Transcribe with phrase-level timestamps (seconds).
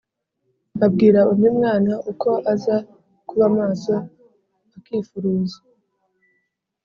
[0.85, 2.75] Abwira undi mwana uko aza
[3.27, 3.93] kuba maso
[4.75, 5.59] akifuruza.